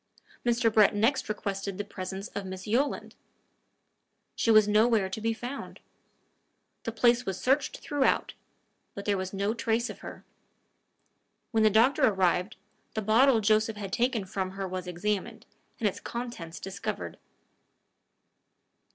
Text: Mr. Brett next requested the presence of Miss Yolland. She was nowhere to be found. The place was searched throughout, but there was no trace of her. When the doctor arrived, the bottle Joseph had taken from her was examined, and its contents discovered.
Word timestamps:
Mr. 0.43 0.73
Brett 0.73 0.95
next 0.95 1.29
requested 1.29 1.77
the 1.77 1.83
presence 1.83 2.27
of 2.29 2.43
Miss 2.43 2.65
Yolland. 2.65 3.13
She 4.35 4.49
was 4.49 4.67
nowhere 4.67 5.09
to 5.09 5.21
be 5.21 5.31
found. 5.31 5.79
The 6.85 6.91
place 6.91 7.23
was 7.27 7.39
searched 7.39 7.77
throughout, 7.77 8.33
but 8.95 9.05
there 9.05 9.15
was 9.15 9.31
no 9.31 9.53
trace 9.53 9.91
of 9.91 9.99
her. 9.99 10.25
When 11.51 11.61
the 11.61 11.69
doctor 11.69 12.01
arrived, 12.03 12.55
the 12.95 13.03
bottle 13.03 13.41
Joseph 13.41 13.77
had 13.77 13.93
taken 13.93 14.25
from 14.25 14.49
her 14.53 14.67
was 14.67 14.87
examined, 14.87 15.45
and 15.79 15.87
its 15.87 15.99
contents 15.99 16.59
discovered. 16.59 17.19